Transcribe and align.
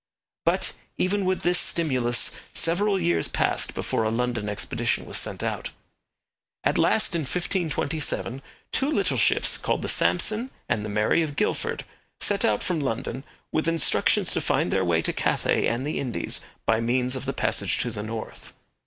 But, 0.45 0.73
even 0.97 1.25
with 1.25 1.41
this 1.43 1.59
stimulus, 1.59 2.31
several 2.53 2.99
years 2.99 3.27
passed 3.27 3.75
before 3.75 4.01
a 4.03 4.09
London 4.09 4.49
expedition 4.49 5.05
was 5.05 5.15
sent 5.17 5.43
out. 5.43 5.69
At 6.63 6.79
last, 6.79 7.13
in 7.13 7.21
1527, 7.21 8.41
two 8.71 8.89
little 8.91 9.19
ships 9.19 9.59
called 9.59 9.83
the 9.83 9.87
Samson 9.87 10.49
and 10.67 10.83
the 10.83 10.89
Mary 10.89 11.21
of 11.21 11.35
Guildford 11.35 11.85
set 12.19 12.43
out 12.43 12.63
from 12.63 12.79
London 12.79 13.23
with 13.51 13.67
instructions 13.67 14.31
to 14.31 14.41
find 14.41 14.71
their 14.73 14.83
way 14.83 15.03
to 15.03 15.13
Cathay 15.13 15.67
and 15.67 15.85
the 15.85 15.99
Indies 15.99 16.41
by 16.65 16.79
means 16.79 17.15
of 17.15 17.25
the 17.25 17.31
passage 17.31 17.77
to 17.81 17.91
the 17.91 18.01
north. 18.01 18.53